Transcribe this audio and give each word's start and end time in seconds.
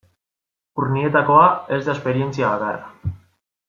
Urnietakoa 0.85 1.45
ez 1.77 1.81
da 1.91 1.97
esperientzia 1.97 2.53
bakarra. 2.57 3.17